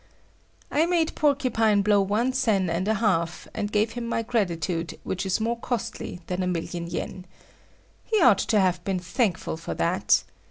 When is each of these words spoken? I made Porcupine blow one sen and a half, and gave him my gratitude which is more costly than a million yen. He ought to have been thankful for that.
I 0.71 0.87
made 0.87 1.13
Porcupine 1.13 1.83
blow 1.83 2.01
one 2.01 2.33
sen 2.33 2.71
and 2.71 2.87
a 2.87 2.95
half, 2.95 3.47
and 3.53 3.71
gave 3.71 3.91
him 3.91 4.07
my 4.07 4.23
gratitude 4.23 4.97
which 5.03 5.27
is 5.27 5.39
more 5.39 5.59
costly 5.59 6.21
than 6.25 6.41
a 6.41 6.47
million 6.47 6.87
yen. 6.87 7.25
He 8.03 8.19
ought 8.19 8.39
to 8.39 8.59
have 8.59 8.83
been 8.83 8.97
thankful 8.97 9.57
for 9.57 9.75
that. 9.75 10.23